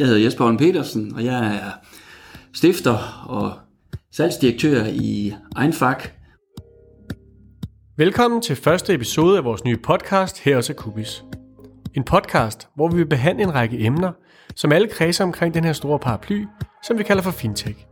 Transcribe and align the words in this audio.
Jeg 0.00 0.08
hedder 0.08 0.22
Jesper 0.22 0.44
Holm 0.44 0.56
Petersen, 0.56 1.14
og 1.14 1.24
jeg 1.24 1.56
er 1.56 1.70
stifter 2.52 3.24
og 3.28 3.52
salgsdirektør 4.12 4.84
i 4.84 5.34
Einfak. 5.62 6.14
Velkommen 7.96 8.42
til 8.42 8.56
første 8.56 8.94
episode 8.94 9.38
af 9.38 9.44
vores 9.44 9.64
nye 9.64 9.76
podcast 9.76 10.40
her 10.40 10.56
hos 10.56 10.70
Akubis. 10.70 11.24
En 11.94 12.04
podcast, 12.04 12.68
hvor 12.74 12.88
vi 12.88 12.96
vil 12.96 13.06
behandle 13.06 13.42
en 13.42 13.54
række 13.54 13.80
emner, 13.80 14.12
som 14.56 14.72
alle 14.72 14.88
kredser 14.88 15.24
omkring 15.24 15.54
den 15.54 15.64
her 15.64 15.72
store 15.72 15.98
paraply, 15.98 16.44
som 16.82 16.98
vi 16.98 17.02
kalder 17.02 17.22
for 17.22 17.30
fintech. 17.30 17.86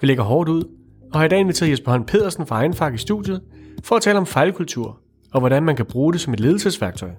Vi 0.00 0.06
lægger 0.06 0.24
hårdt 0.24 0.48
ud, 0.48 0.64
og 1.12 1.20
har 1.20 1.26
i 1.26 1.28
dag 1.28 1.40
inviteret 1.40 1.70
Jesper 1.70 1.90
Holm 1.90 2.04
Pedersen 2.04 2.46
fra 2.46 2.62
Einfak 2.62 2.94
i 2.94 2.98
studiet 2.98 3.42
for 3.84 3.96
at 3.96 4.02
tale 4.02 4.18
om 4.18 4.26
fejlkultur 4.26 5.00
og 5.32 5.40
hvordan 5.40 5.62
man 5.62 5.76
kan 5.76 5.86
bruge 5.86 6.12
det 6.12 6.20
som 6.20 6.32
et 6.32 6.40
ledelsesværktøj. 6.40 7.10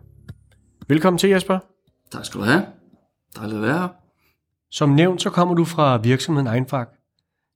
Velkommen 0.88 1.18
til 1.18 1.29
Jesper. 1.29 1.59
Tak 2.11 2.25
skal 2.25 2.41
du 2.41 2.45
have. 2.45 2.65
Dejligt 3.36 3.55
at 3.55 3.61
være 3.61 3.79
her. 3.79 4.06
Som 4.77 4.89
nævnt, 4.89 5.21
så 5.21 5.29
kommer 5.29 5.55
du 5.55 5.65
fra 5.65 5.97
virksomheden 5.97 6.55
Einfak. 6.55 6.87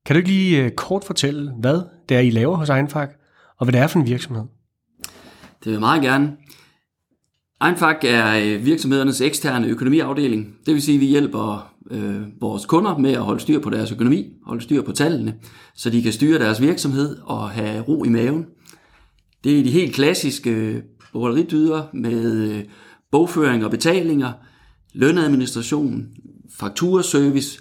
Kan 0.05 0.13
du 0.13 0.17
ikke 0.17 0.29
lige 0.29 0.63
øh, 0.63 0.71
kort 0.71 1.03
fortælle, 1.03 1.51
hvad 1.59 1.81
det 2.09 2.17
er, 2.17 2.21
I 2.21 2.29
laver 2.29 2.55
hos 2.55 2.69
Einfak, 2.69 3.09
og 3.57 3.65
hvad 3.65 3.73
det 3.73 3.81
er 3.81 3.87
for 3.87 3.99
en 3.99 4.07
virksomhed? 4.07 4.43
Det 5.39 5.65
vil 5.65 5.71
jeg 5.71 5.79
meget 5.79 6.01
gerne. 6.01 6.37
Einfak 7.63 8.03
er 8.03 8.39
øh, 8.43 8.65
virksomhedernes 8.65 9.21
eksterne 9.21 9.67
økonomiafdeling. 9.67 10.55
Det 10.65 10.73
vil 10.73 10.81
sige, 10.81 10.95
at 10.95 11.01
vi 11.01 11.05
hjælper 11.05 11.73
øh, 11.91 12.21
vores 12.41 12.65
kunder 12.65 12.97
med 12.97 13.11
at 13.11 13.21
holde 13.21 13.39
styr 13.39 13.59
på 13.59 13.69
deres 13.69 13.91
økonomi, 13.91 14.33
holde 14.45 14.61
styr 14.61 14.81
på 14.81 14.91
tallene, 14.91 15.35
så 15.75 15.89
de 15.89 16.03
kan 16.03 16.13
styre 16.13 16.39
deres 16.39 16.61
virksomhed 16.61 17.17
og 17.23 17.49
have 17.49 17.81
ro 17.81 18.03
i 18.03 18.09
maven. 18.09 18.45
Det 19.43 19.59
er 19.59 19.63
de 19.63 19.71
helt 19.71 19.95
klassiske 19.95 20.49
øh, 20.49 20.81
bogholderidyder 21.13 21.83
med 21.93 22.63
bogføring 23.11 23.65
og 23.65 23.71
betalinger, 23.71 24.31
lønadministration, 24.93 26.07
fakturaservice, 26.59 27.59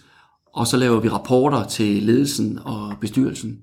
og 0.55 0.67
så 0.67 0.77
laver 0.77 1.01
vi 1.01 1.09
rapporter 1.09 1.65
til 1.65 2.03
ledelsen 2.03 2.59
og 2.65 2.95
bestyrelsen. 3.01 3.59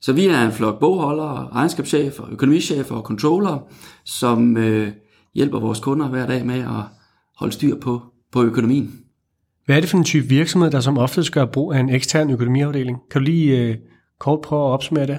Så 0.00 0.12
vi 0.12 0.26
er 0.26 0.42
en 0.42 0.52
flok 0.52 0.80
bogholdere, 0.80 1.48
regnskabschefer, 1.52 2.24
økonomichefer 2.30 2.94
og 2.94 3.02
controller, 3.02 3.58
som 4.04 4.56
øh, 4.56 4.92
hjælper 5.34 5.60
vores 5.60 5.80
kunder 5.80 6.08
hver 6.08 6.26
dag 6.26 6.46
med 6.46 6.58
at 6.60 6.84
holde 7.36 7.52
styr 7.52 7.76
på, 7.80 8.02
på 8.32 8.42
økonomien. 8.42 8.98
Hvad 9.66 9.76
er 9.76 9.80
det 9.80 9.90
for 9.90 9.98
en 9.98 10.04
type 10.04 10.28
virksomhed, 10.28 10.70
der 10.70 10.80
som 10.80 10.98
oftest 10.98 11.32
gør 11.32 11.44
brug 11.44 11.72
af 11.72 11.80
en 11.80 11.90
ekstern 11.90 12.30
økonomiafdeling? 12.30 12.98
Kan 13.10 13.20
du 13.20 13.24
lige 13.24 13.58
øh, 13.58 13.76
kort 14.20 14.40
prøve 14.40 14.66
at 14.66 14.72
opsummere 14.72 15.06
det? 15.06 15.18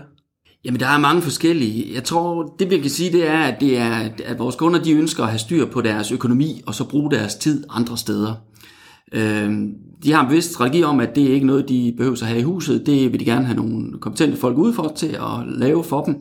Jamen, 0.66 0.80
der 0.80 0.88
er 0.88 1.00
mange 1.00 1.22
forskellige. 1.22 1.94
Jeg 1.94 2.04
tror, 2.04 2.56
det 2.60 2.70
vi 2.70 2.78
kan 2.78 2.90
sige, 2.90 3.12
det 3.12 3.28
er, 3.28 3.40
at, 3.40 3.62
det 3.62 3.78
er, 3.78 4.10
at 4.26 4.40
vores 4.40 4.56
kunder 4.56 4.84
de 4.84 4.92
ønsker 4.92 5.24
at 5.24 5.30
have 5.30 5.40
styr 5.40 5.66
på 5.66 5.82
deres 5.82 6.12
økonomi, 6.12 6.62
og 6.68 6.76
så 6.76 6.90
bruge 6.90 7.12
deres 7.12 7.36
tid 7.36 7.64
andre 7.70 7.98
steder. 7.98 8.34
Øh, 9.14 9.52
de 10.04 10.12
har 10.12 10.22
en 10.22 10.28
bevidst 10.28 10.54
strategi 10.54 10.84
om, 10.84 11.00
at 11.00 11.16
det 11.16 11.30
er 11.30 11.34
ikke 11.34 11.46
noget, 11.46 11.70
de 11.70 11.94
behøver 11.98 12.18
at 12.22 12.28
have 12.28 12.40
i 12.40 12.44
huset. 12.44 12.86
Det 12.86 13.12
vil 13.12 13.20
de 13.20 13.26
gerne 13.26 13.46
have 13.46 13.56
nogle 13.56 14.00
kompetente 14.00 14.38
folk 14.38 14.58
udfor 14.58 14.94
til 14.96 15.08
at 15.08 15.48
lave 15.48 15.84
for 15.84 16.04
dem. 16.04 16.16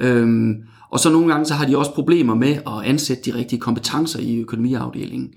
Øhm, 0.00 0.54
og 0.90 1.00
så 1.00 1.12
nogle 1.12 1.28
gange 1.28 1.46
så 1.46 1.54
har 1.54 1.66
de 1.66 1.78
også 1.78 1.94
problemer 1.94 2.34
med 2.34 2.52
at 2.66 2.82
ansætte 2.84 3.30
de 3.30 3.38
rigtige 3.38 3.60
kompetencer 3.60 4.20
i 4.20 4.36
økonomiafdelingen. 4.40 5.30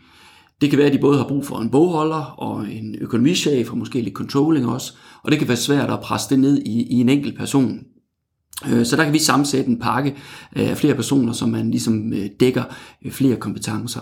Det 0.62 0.70
kan 0.70 0.80
være, 0.80 0.88
at 0.88 0.94
de 0.94 1.00
både 1.00 1.18
har 1.18 1.28
brug 1.28 1.46
for 1.46 1.60
en 1.60 1.70
bogholder 1.70 2.36
og 2.40 2.72
en 2.72 2.96
økonomichef 3.02 3.72
og 3.72 3.78
måske 3.78 4.02
lidt 4.02 4.16
controlling 4.16 4.68
også. 4.68 4.94
Og 5.24 5.32
det 5.32 5.40
kan 5.40 5.48
være 5.48 5.58
svært 5.58 5.90
at 5.90 6.00
presse 6.00 6.30
det 6.30 6.40
ned 6.40 6.58
i, 6.58 6.84
i 6.84 6.94
en 6.94 7.10
enkelt 7.10 7.38
person. 7.38 7.80
Øh, 8.70 8.86
så 8.86 8.96
der 8.96 9.04
kan 9.04 9.14
vi 9.14 9.20
sammensætte 9.20 9.70
en 9.70 9.80
pakke 9.80 10.16
øh, 10.56 10.70
af 10.70 10.78
flere 10.78 10.96
personer, 10.96 11.34
som 11.34 11.50
man 11.50 11.72
ligesom 11.72 12.14
øh, 12.14 12.26
dækker 12.40 12.64
øh, 13.06 13.12
flere 13.12 13.36
kompetencer. 13.36 14.02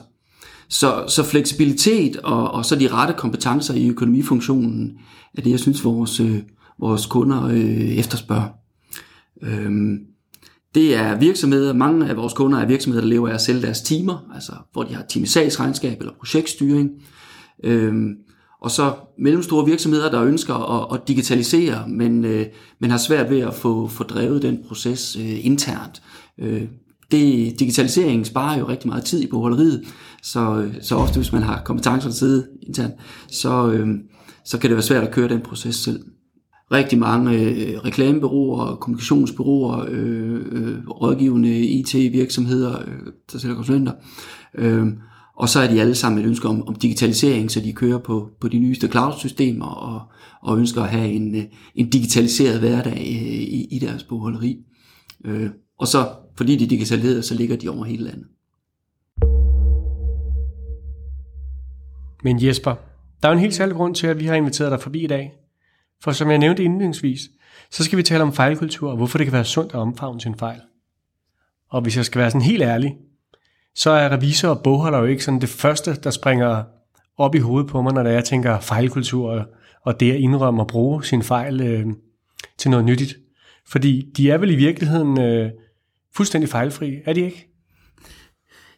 Så, 0.70 1.06
så 1.08 1.24
fleksibilitet 1.24 2.18
og, 2.18 2.52
og 2.52 2.66
så 2.66 2.76
de 2.76 2.88
rette 2.88 3.14
kompetencer 3.18 3.74
i 3.74 3.90
økonomifunktionen 3.90 4.98
er 5.38 5.42
det, 5.42 5.52
jeg 5.52 5.60
synes, 5.60 5.84
vores, 5.84 6.20
øh, 6.20 6.40
vores 6.80 7.06
kunder 7.06 7.46
øh, 7.46 7.98
efterspørger. 7.98 8.48
Øhm, 9.42 10.00
det 10.76 10.96
er 10.96 11.20
virksomheder, 11.20 11.74
mange 11.74 12.10
af 12.10 12.18
vores 12.18 12.34
kunder 12.34 12.60
er 12.60 12.66
virksomheder, 12.66 13.02
der 13.02 13.10
lever 13.10 13.30
af 13.30 13.34
at 13.34 13.42
sælge 13.42 13.62
deres 13.62 13.82
timer, 13.82 14.32
altså 14.36 14.52
hvor 14.74 14.84
de 14.84 14.96
har 14.96 15.04
timesagsregnskab 15.04 16.00
eller 16.00 16.14
projektstyring. 16.20 16.90
Øhm, 17.64 18.16
og 18.62 18.72
så 18.72 18.94
mellemstore 19.18 19.66
virksomheder, 19.66 20.12
der 20.12 20.24
ønsker 20.24 20.54
at, 20.54 20.96
at 20.96 21.08
digitalisere, 21.08 21.88
men, 21.88 22.26
øh, 22.26 22.46
men 22.80 22.92
har 22.92 22.98
svært 22.98 23.30
ved 23.30 23.40
at 23.40 23.54
få, 23.54 23.88
få 23.88 24.04
drevet 24.04 24.42
den 24.42 24.60
proces 24.68 25.16
øh, 25.16 25.46
internt. 25.46 26.02
Øh, 26.40 26.64
det, 27.16 27.60
digitaliseringen 27.60 28.26
sparer 28.26 28.60
jo 28.60 28.68
rigtig 28.68 28.90
meget 28.90 29.04
tid 29.04 29.22
i 29.24 29.28
bogholderiet, 29.28 29.84
så, 30.24 30.72
så 30.82 30.96
ofte 30.96 31.16
hvis 31.20 31.32
man 31.32 31.44
har 31.44 31.62
kompetencer 31.66 32.10
til 32.10 32.20
sidde 32.20 32.48
internt, 32.62 32.94
så, 33.28 33.72
øh, 33.72 33.88
så 34.46 34.58
kan 34.58 34.70
det 34.70 34.76
være 34.76 34.84
svært 34.84 35.04
at 35.04 35.14
køre 35.14 35.30
den 35.30 35.42
proces 35.42 35.76
selv. 35.76 36.00
Rigtig 36.72 37.00
mange 37.00 37.40
øh, 37.40 37.80
reklamebyråer, 37.80 38.76
kommunikationsbyråer, 38.76 39.86
øh, 39.90 40.42
øh, 40.52 40.88
rådgivende 40.88 41.60
IT-virksomheder, 41.60 42.80
øh, 42.80 43.14
der 43.32 43.40
sælger 43.40 43.56
konsulenter, 43.56 43.94
øh, 44.58 44.88
og 45.38 45.50
så 45.50 45.60
er 45.60 45.68
de 45.68 45.82
alle 45.82 45.96
sammen 45.96 46.22
et 46.22 46.28
ønske 46.28 46.48
om, 46.48 46.68
om 46.68 46.76
digitalisering, 46.76 47.52
så 47.52 47.60
de 47.60 47.74
kører 47.74 47.98
på, 47.98 48.30
på 48.42 48.48
de 48.48 48.60
nyeste 48.60 48.88
cloud-systemer 48.88 49.66
og, 49.66 50.02
og 50.44 50.58
ønsker 50.60 50.84
at 50.84 50.90
have 50.90 51.10
en, 51.10 51.36
øh, 51.36 51.44
en 51.76 51.90
digitaliseret 51.90 52.60
hverdag 52.60 52.98
øh, 52.98 53.32
i, 53.32 53.68
i 53.72 53.80
deres 53.80 54.04
bogholderi. 54.04 54.58
Øh, 55.26 55.50
og 55.80 55.88
så, 55.88 56.08
fordi 56.38 56.56
de 56.56 56.64
er 56.64 56.68
digitaliseret, 56.68 57.26
så 57.26 57.36
ligger 57.36 57.56
de 57.56 57.70
over 57.70 57.86
hele 57.86 58.04
landet. 58.04 58.28
Men 62.24 62.46
Jesper, 62.46 62.76
der 63.24 63.30
er 63.30 63.34
en 63.34 63.40
helt 63.40 63.54
særlig 63.54 63.76
grund 63.76 63.96
til, 63.96 64.08
at 64.08 64.20
vi 64.20 64.26
har 64.26 64.36
inviteret 64.36 64.72
dig 64.72 64.82
forbi 64.82 65.04
i 65.04 65.08
dag. 65.08 65.34
For 66.04 66.12
som 66.12 66.30
jeg 66.30 66.38
nævnte 66.38 66.64
indledningsvis, 66.64 67.22
så 67.72 67.84
skal 67.84 67.98
vi 67.98 68.04
tale 68.04 68.24
om 68.24 68.34
fejlkultur 68.34 68.90
og 68.90 68.98
hvorfor 68.98 69.18
det 69.18 69.26
kan 69.28 69.34
være 69.34 69.46
sundt 69.46 69.74
at 69.74 69.80
omfavne 69.80 70.22
sin 70.22 70.36
fejl. 70.36 70.62
Og 71.70 71.82
hvis 71.82 71.98
jeg 71.98 72.06
skal 72.06 72.20
være 72.20 72.32
sådan 72.32 72.42
helt 72.42 72.64
ærlig, 72.64 72.96
så 73.76 73.90
er 73.90 74.12
revisor 74.12 74.50
og 74.50 74.64
bogholder 74.64 75.00
jo 75.00 75.06
ikke 75.06 75.24
sådan 75.24 75.42
det 75.42 75.50
første, 75.50 75.96
der 75.96 76.10
springer 76.10 76.64
op 77.18 77.36
i 77.36 77.40
hovedet 77.40 77.70
på 77.70 77.82
mig, 77.82 77.94
når 77.94 78.10
jeg 78.10 78.26
tænker 78.26 78.60
fejlkultur 78.60 79.48
og 79.82 80.00
det 80.00 80.12
at 80.12 80.20
indrømme 80.20 80.62
at 80.62 80.68
bruge 80.68 81.04
sin 81.04 81.24
fejl 81.24 81.62
øh, 81.62 81.86
til 82.58 82.72
noget 82.72 82.86
nyttigt. 82.86 83.18
Fordi 83.68 84.12
de 84.18 84.32
er 84.32 84.38
vel 84.38 84.52
i 84.52 84.56
virkeligheden 84.56 85.22
øh, 85.22 85.52
fuldstændig 86.16 86.50
fejlfri, 86.50 86.94
er 87.06 87.14
de 87.14 87.22
ikke? 87.22 87.52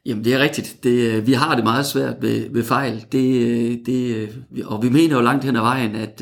Jamen 0.05 0.23
det 0.23 0.33
er 0.33 0.39
rigtigt. 0.39 0.83
Det, 0.83 1.11
øh, 1.11 1.27
vi 1.27 1.33
har 1.33 1.55
det 1.55 1.63
meget 1.63 1.85
svært 1.85 2.15
ved, 2.21 2.49
ved 2.49 2.63
fejl. 2.63 3.05
Det, 3.11 3.47
øh, 3.47 3.77
det, 3.85 4.15
øh, 4.15 4.29
og 4.65 4.83
vi 4.83 4.89
mener 4.89 5.15
jo 5.15 5.21
langt 5.21 5.43
hen 5.43 5.55
ad 5.55 5.61
vejen, 5.61 5.95
at, 5.95 6.21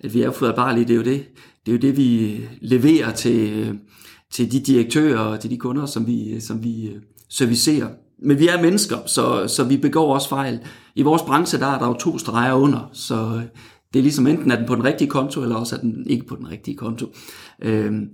at 0.00 0.14
vi 0.14 0.22
er 0.22 0.30
fejlbarlige. 0.30 0.84
Det 0.84 0.92
er 0.92 0.96
jo 0.96 1.02
det. 1.02 1.24
Det 1.66 1.72
er 1.72 1.76
jo 1.76 1.78
det, 1.78 1.96
vi 1.96 2.40
leverer 2.60 3.12
til, 3.12 3.78
til 4.32 4.52
de 4.52 4.60
direktører 4.60 5.18
og 5.18 5.40
til 5.40 5.50
de 5.50 5.56
kunder, 5.56 5.86
som 5.86 6.06
vi, 6.06 6.40
som 6.40 6.64
vi 6.64 6.90
servicerer. 7.30 7.88
Men 8.22 8.38
vi 8.38 8.48
er 8.48 8.62
mennesker, 8.62 8.96
så, 9.06 9.48
så 9.48 9.64
vi 9.64 9.76
begår 9.76 10.14
også 10.14 10.28
fejl. 10.28 10.60
I 10.94 11.02
vores 11.02 11.22
branche, 11.22 11.58
der 11.58 11.66
er 11.66 11.78
der 11.78 11.86
jo 11.86 11.94
to 11.94 12.18
streger 12.18 12.52
under, 12.52 12.90
så 12.92 13.40
det 13.92 13.98
er 13.98 14.02
ligesom 14.02 14.26
enten 14.26 14.50
er 14.50 14.56
den 14.56 14.66
på 14.66 14.74
den 14.74 14.84
rigtige 14.84 15.08
konto, 15.10 15.42
eller 15.42 15.56
også 15.56 15.76
er 15.76 15.80
den 15.80 16.06
ikke 16.06 16.26
på 16.26 16.36
den 16.36 16.50
rigtige 16.50 16.76
konto. 16.76 17.06
Øhm, 17.62 18.08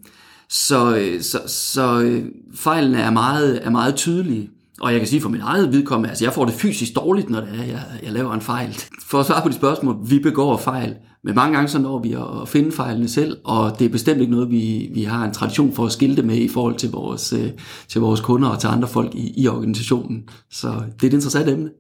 Øh, 0.48 1.20
så, 1.20 1.20
så, 1.22 1.40
så 1.46 2.20
fejlene 2.54 2.98
er 2.98 3.10
meget, 3.10 3.66
er 3.66 3.70
meget 3.70 3.94
tydelige. 3.94 4.50
Og 4.80 4.92
jeg 4.92 5.00
kan 5.00 5.08
sige 5.08 5.20
for 5.20 5.28
min 5.28 5.40
eget 5.40 5.72
vedkommende, 5.72 6.08
altså 6.08 6.24
jeg 6.24 6.32
får 6.32 6.44
det 6.44 6.54
fysisk 6.54 6.94
dårligt, 6.96 7.30
når 7.30 7.40
det 7.40 7.60
er, 7.60 7.64
jeg, 7.64 7.82
jeg 8.02 8.12
laver 8.12 8.34
en 8.34 8.40
fejl. 8.40 8.74
For 9.10 9.20
at 9.20 9.26
svare 9.26 9.42
på 9.42 9.48
de 9.48 9.54
spørgsmål, 9.54 9.96
vi 10.10 10.18
begår 10.18 10.56
fejl. 10.56 10.96
Men 11.24 11.34
mange 11.34 11.54
gange 11.56 11.68
så 11.68 11.78
når 11.78 11.98
vi 11.98 12.12
at 12.12 12.48
finde 12.48 12.72
fejlene 12.72 13.08
selv, 13.08 13.38
og 13.44 13.78
det 13.78 13.84
er 13.84 13.88
bestemt 13.88 14.20
ikke 14.20 14.32
noget, 14.32 14.50
vi, 14.50 14.90
vi 14.94 15.02
har 15.02 15.24
en 15.24 15.32
tradition 15.32 15.72
for 15.72 15.86
at 15.86 15.92
skilte 15.92 16.22
med 16.22 16.36
i 16.36 16.48
forhold 16.48 16.76
til 16.76 16.90
vores, 16.90 17.32
øh, 17.32 17.50
til 17.88 18.00
vores 18.00 18.20
kunder 18.20 18.48
og 18.48 18.60
til 18.60 18.68
andre 18.68 18.88
folk 18.88 19.14
i, 19.14 19.42
i 19.42 19.48
organisationen. 19.48 20.28
Så 20.50 20.68
det 20.68 21.02
er 21.02 21.06
et 21.06 21.14
interessant 21.14 21.48
emne. 21.48 21.70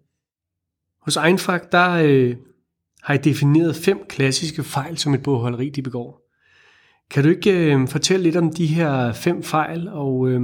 Hos 1.02 1.16
Einfak, 1.16 1.72
der 1.72 1.90
øh, 1.90 2.36
har 3.02 3.14
I 3.14 3.18
defineret 3.18 3.76
fem 3.76 3.98
klassiske 4.08 4.64
fejl, 4.64 4.98
som 4.98 5.14
et 5.14 5.22
bogholderi 5.22 5.68
de 5.68 5.82
begår. 5.82 6.27
Kan 7.10 7.24
du 7.24 7.30
ikke 7.30 7.74
øh, 7.74 7.88
fortælle 7.88 8.22
lidt 8.22 8.36
om 8.36 8.52
de 8.52 8.66
her 8.66 9.12
fem 9.12 9.42
fejl, 9.42 9.88
og 9.88 10.28
øh, 10.28 10.40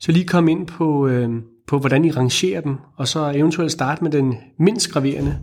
så 0.00 0.12
lige 0.12 0.26
komme 0.26 0.50
ind 0.50 0.66
på, 0.66 1.06
øh, 1.06 1.30
på, 1.66 1.78
hvordan 1.78 2.04
I 2.04 2.10
rangerer 2.10 2.60
dem, 2.60 2.76
og 2.96 3.08
så 3.08 3.32
eventuelt 3.34 3.72
starte 3.72 4.04
med 4.04 4.10
den 4.10 4.34
mindst 4.58 4.92
graverende 4.92 5.38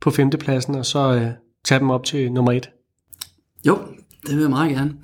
på 0.00 0.10
femtepladsen, 0.10 0.74
og 0.74 0.86
så 0.86 1.14
øh, 1.14 1.26
tage 1.64 1.78
dem 1.78 1.90
op 1.90 2.04
til 2.04 2.32
nummer 2.32 2.52
et? 2.52 2.70
Jo, 3.66 3.78
det 4.26 4.34
vil 4.34 4.40
jeg 4.40 4.50
meget 4.50 4.70
gerne. 4.70 4.94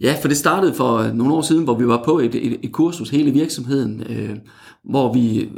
Ja, 0.00 0.16
for 0.22 0.28
det 0.28 0.36
startede 0.36 0.74
for 0.74 0.96
øh, 0.96 1.14
nogle 1.14 1.34
år 1.34 1.42
siden, 1.42 1.64
hvor 1.64 1.78
vi 1.78 1.86
var 1.86 2.02
på 2.04 2.18
et, 2.18 2.34
et, 2.34 2.58
et 2.62 2.72
kursus 2.72 3.10
hele 3.10 3.30
virksomheden, 3.30 4.02
øh, 4.08 4.36
hvor 4.84 5.12
vi 5.12 5.40
øh, 5.40 5.50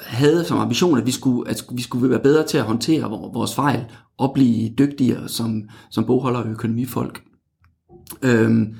havde 0.00 0.44
som 0.44 0.58
ambition, 0.58 0.98
at 0.98 1.06
vi 1.06 1.10
skulle, 1.10 1.50
at 1.50 1.64
vi 1.72 1.82
skulle 1.82 2.10
være 2.10 2.20
bedre 2.20 2.46
til 2.46 2.58
at 2.58 2.64
håndtere 2.64 3.10
vores 3.10 3.54
fejl 3.54 3.84
og 4.18 4.34
blive 4.34 4.70
dygtigere 4.78 5.28
som, 5.28 5.62
som 5.90 6.04
bogholder 6.04 6.40
og 6.40 6.50
økonomifolk. 6.50 7.22
Øhm, 8.22 8.74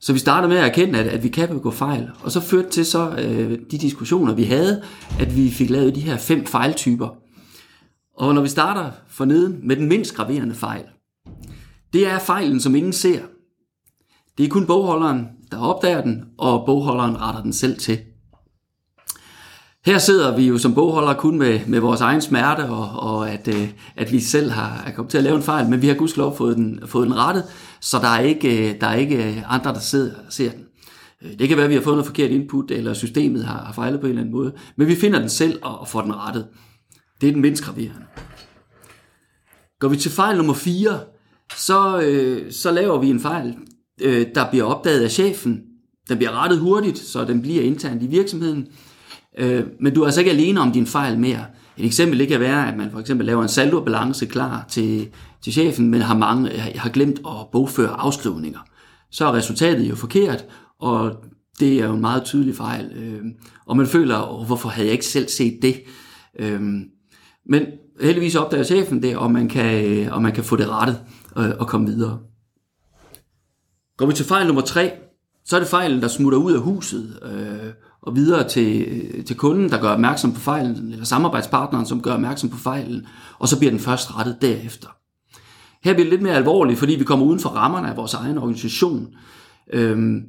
så 0.00 0.12
vi 0.12 0.18
startede 0.18 0.48
med 0.48 0.58
at 0.58 0.64
erkende, 0.64 0.98
at, 0.98 1.06
at 1.06 1.22
vi 1.22 1.28
kan 1.28 1.48
begå 1.48 1.70
fejl. 1.70 2.10
Og 2.22 2.32
så 2.32 2.40
førte 2.40 2.70
til 2.70 2.86
så 2.86 3.10
øh, 3.10 3.58
de 3.70 3.78
diskussioner, 3.78 4.34
vi 4.34 4.44
havde, 4.44 4.82
at 5.20 5.36
vi 5.36 5.50
fik 5.50 5.70
lavet 5.70 5.94
de 5.94 6.00
her 6.00 6.16
fem 6.16 6.46
fejltyper. 6.46 7.08
Og 8.16 8.34
når 8.34 8.42
vi 8.42 8.48
starter 8.48 8.90
for 9.08 9.24
neden 9.24 9.60
med 9.62 9.76
den 9.76 9.88
mindst 9.88 10.14
graverende 10.14 10.54
fejl, 10.54 10.84
det 11.92 12.06
er 12.06 12.18
fejlen, 12.18 12.60
som 12.60 12.74
ingen 12.74 12.92
ser. 12.92 13.20
Det 14.38 14.44
er 14.44 14.48
kun 14.48 14.66
bogholderen, 14.66 15.26
der 15.50 15.58
opdager 15.58 16.02
den, 16.02 16.24
og 16.38 16.66
bogholderen 16.66 17.20
retter 17.20 17.42
den 17.42 17.52
selv 17.52 17.78
til. 17.78 17.98
Her 19.86 19.98
sidder 19.98 20.36
vi 20.36 20.46
jo 20.46 20.58
som 20.58 20.74
bogholder 20.74 21.14
kun 21.14 21.38
med, 21.38 21.60
med 21.66 21.80
vores 21.80 22.00
egen 22.00 22.20
smerte, 22.20 22.60
og, 22.60 22.90
og 22.90 23.30
at, 23.30 23.48
øh, 23.48 23.70
at 23.96 24.12
vi 24.12 24.20
selv 24.20 24.50
har 24.50 24.82
er 24.86 24.92
kommet 24.92 25.10
til 25.10 25.18
at 25.18 25.24
lave 25.24 25.36
en 25.36 25.42
fejl, 25.42 25.68
men 25.68 25.82
vi 25.82 25.88
har 25.88 25.94
gudskelov 25.94 26.36
fået 26.36 26.56
den, 26.56 26.80
fået 26.86 27.06
den 27.06 27.16
rettet, 27.16 27.44
så 27.80 27.98
der 27.98 28.08
er 28.08 28.20
ikke, 28.20 28.70
øh, 28.70 28.80
der 28.80 28.86
er 28.86 28.94
ikke 28.94 29.28
øh, 29.28 29.54
andre, 29.54 29.74
der 29.74 29.80
sidder, 29.80 30.14
ser 30.30 30.50
den. 30.50 30.64
Øh, 31.22 31.38
det 31.38 31.48
kan 31.48 31.56
være, 31.56 31.64
at 31.64 31.70
vi 31.70 31.74
har 31.74 31.82
fået 31.82 31.94
noget 31.94 32.06
forkert 32.06 32.30
input, 32.30 32.70
eller 32.70 32.94
systemet 32.94 33.44
har, 33.44 33.64
har 33.64 33.72
fejlet 33.72 34.00
på 34.00 34.06
en 34.06 34.10
eller 34.10 34.22
anden 34.22 34.34
måde, 34.34 34.52
men 34.76 34.86
vi 34.86 34.94
finder 34.94 35.18
den 35.18 35.28
selv 35.28 35.58
og, 35.62 35.80
og 35.80 35.88
får 35.88 36.00
den 36.00 36.14
rettet. 36.16 36.46
Det 37.20 37.28
er 37.28 37.32
den 37.32 37.42
mindst 37.42 37.64
graverende. 37.64 38.04
Går 39.80 39.88
vi 39.88 39.96
til 39.96 40.10
fejl 40.10 40.36
nummer 40.36 40.54
4, 40.54 41.00
så, 41.56 42.00
øh, 42.00 42.52
så 42.52 42.70
laver 42.70 42.98
vi 42.98 43.10
en 43.10 43.20
fejl, 43.20 43.54
øh, 44.00 44.26
der 44.34 44.50
bliver 44.50 44.64
opdaget 44.64 45.04
af 45.04 45.10
chefen. 45.10 45.62
Den 46.08 46.16
bliver 46.16 46.42
rettet 46.42 46.58
hurtigt, 46.58 46.98
så 46.98 47.24
den 47.24 47.42
bliver 47.42 47.62
internt 47.62 48.02
i 48.02 48.06
virksomheden. 48.06 48.68
Øh, 49.38 49.64
men 49.80 49.94
du 49.94 50.02
er 50.02 50.04
altså 50.04 50.20
ikke 50.20 50.30
alene 50.30 50.60
om 50.60 50.72
din 50.72 50.86
fejl 50.86 51.18
mere. 51.18 51.44
Et 51.76 51.84
eksempel 51.84 52.18
det 52.18 52.28
kan 52.28 52.40
være, 52.40 52.68
at 52.68 52.76
man 52.76 52.90
for 52.90 53.00
eksempel 53.00 53.26
laver 53.26 53.42
en 53.42 53.48
saldobalance 53.48 54.26
klar 54.26 54.64
til, 54.68 55.08
til 55.42 55.52
chefen, 55.52 55.88
men 55.88 56.00
har, 56.00 56.18
mange, 56.18 56.50
har 56.58 56.90
glemt 56.90 57.18
at 57.18 57.46
bogføre 57.52 57.90
afskrivninger. 57.90 58.58
Så 59.10 59.26
er 59.26 59.32
resultatet 59.32 59.90
jo 59.90 59.94
forkert, 59.94 60.44
og 60.80 61.16
det 61.60 61.80
er 61.80 61.86
jo 61.86 61.94
en 61.94 62.00
meget 62.00 62.24
tydelig 62.24 62.56
fejl. 62.56 62.92
Øh, 62.96 63.24
og 63.66 63.76
man 63.76 63.86
føler, 63.86 64.44
hvorfor 64.46 64.68
havde 64.68 64.86
jeg 64.86 64.92
ikke 64.92 65.06
selv 65.06 65.28
set 65.28 65.58
det? 65.62 65.82
Øh, 66.38 66.60
men 67.46 67.66
heldigvis 68.00 68.34
opdager 68.34 68.64
chefen 68.64 69.02
det, 69.02 69.16
og 69.16 69.30
man 69.30 69.48
kan, 69.48 70.10
og 70.12 70.22
man 70.22 70.32
kan 70.32 70.44
få 70.44 70.56
det 70.56 70.68
rettet 70.68 71.00
øh, 71.38 71.50
og 71.58 71.68
komme 71.68 71.86
videre. 71.86 72.18
Går 73.96 74.06
vi 74.06 74.12
til 74.12 74.24
fejl 74.24 74.46
nummer 74.46 74.62
tre, 74.62 74.92
så 75.44 75.56
er 75.56 75.60
det 75.60 75.68
fejlen, 75.68 76.02
der 76.02 76.08
smutter 76.08 76.38
ud 76.38 76.52
af 76.52 76.60
huset 76.60 77.18
øh, 77.22 77.72
og 78.08 78.16
videre 78.16 78.48
til, 78.48 79.24
til 79.24 79.36
kunden, 79.36 79.70
der 79.70 79.80
gør 79.80 79.88
opmærksom 79.88 80.32
på 80.32 80.40
fejlen, 80.40 80.92
eller 80.92 81.04
samarbejdspartneren, 81.04 81.86
som 81.86 82.02
gør 82.02 82.12
opmærksom 82.14 82.50
på 82.50 82.58
fejlen, 82.58 83.06
og 83.38 83.48
så 83.48 83.58
bliver 83.58 83.70
den 83.70 83.80
først 83.80 84.16
rettet 84.16 84.36
derefter. 84.42 84.88
Her 85.84 85.94
bliver 85.94 86.04
det 86.04 86.10
lidt 86.10 86.22
mere 86.22 86.34
alvorligt, 86.34 86.78
fordi 86.78 86.94
vi 86.94 87.04
kommer 87.04 87.26
uden 87.26 87.40
for 87.40 87.48
rammerne 87.48 87.88
af 87.90 87.96
vores 87.96 88.14
egen 88.14 88.38
organisation. 88.38 89.08
Øhm, 89.72 90.22